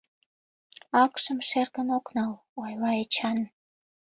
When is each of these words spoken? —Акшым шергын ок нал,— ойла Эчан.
—Акшым 1.03 1.39
шергын 1.49 1.87
ок 1.97 2.05
нал,— 2.15 2.33
ойла 2.61 2.91
Эчан. 3.03 3.39